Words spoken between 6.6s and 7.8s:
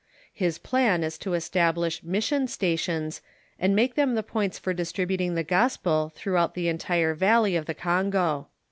entire valley of the